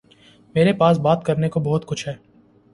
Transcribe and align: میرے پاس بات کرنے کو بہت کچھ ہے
میرے 0.55 0.73
پاس 0.73 0.97
بات 0.99 1.25
کرنے 1.25 1.49
کو 1.49 1.59
بہت 1.59 1.85
کچھ 1.85 2.07
ہے 2.07 2.13